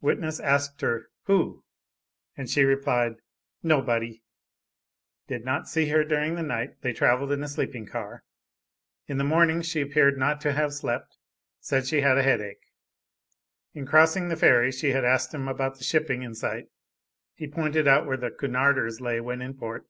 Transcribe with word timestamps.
Witness 0.00 0.38
asked 0.38 0.82
her 0.82 1.08
"Who?" 1.24 1.64
and 2.36 2.48
she 2.48 2.62
replied 2.62 3.16
"Nobody." 3.60 4.22
Did 5.26 5.44
not 5.44 5.68
see 5.68 5.88
her 5.88 6.04
during 6.04 6.36
the 6.36 6.44
night. 6.44 6.80
They 6.82 6.92
traveled 6.92 7.32
in 7.32 7.42
a 7.42 7.48
sleeping 7.48 7.84
car. 7.84 8.22
In 9.08 9.18
the 9.18 9.24
morning 9.24 9.62
she 9.62 9.80
appeared 9.80 10.16
not 10.16 10.40
to 10.42 10.52
have 10.52 10.74
slept, 10.74 11.18
said 11.58 11.88
she 11.88 12.02
had 12.02 12.18
a 12.18 12.22
headache. 12.22 12.62
In 13.72 13.84
crossing 13.84 14.28
the 14.28 14.36
ferry 14.36 14.70
she 14.70 14.92
asked 14.92 15.34
him 15.34 15.48
about 15.48 15.78
the 15.78 15.82
shipping 15.82 16.22
in 16.22 16.36
sight; 16.36 16.68
he 17.34 17.48
pointed 17.48 17.88
out 17.88 18.06
where 18.06 18.16
the 18.16 18.30
Cunarders 18.30 19.00
lay 19.00 19.20
when 19.20 19.42
in 19.42 19.54
port. 19.54 19.88